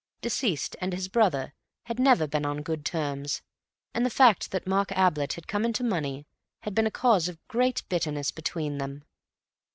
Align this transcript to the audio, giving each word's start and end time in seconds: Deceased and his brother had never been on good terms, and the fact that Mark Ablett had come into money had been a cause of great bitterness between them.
Deceased 0.19 0.75
and 0.81 0.93
his 0.93 1.07
brother 1.07 1.53
had 1.83 1.99
never 1.99 2.25
been 2.25 2.43
on 2.43 2.63
good 2.63 2.83
terms, 2.83 3.43
and 3.93 4.03
the 4.03 4.09
fact 4.09 4.49
that 4.49 4.65
Mark 4.65 4.91
Ablett 4.97 5.33
had 5.33 5.47
come 5.47 5.63
into 5.63 5.83
money 5.83 6.25
had 6.61 6.73
been 6.73 6.87
a 6.87 6.89
cause 6.89 7.27
of 7.29 7.37
great 7.47 7.83
bitterness 7.87 8.31
between 8.31 8.79
them. 8.79 9.03